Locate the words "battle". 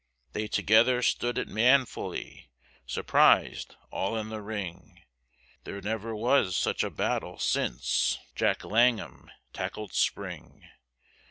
6.89-7.37